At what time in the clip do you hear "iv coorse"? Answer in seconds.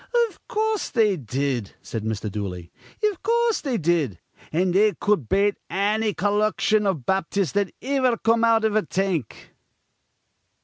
0.29-0.89, 3.03-3.61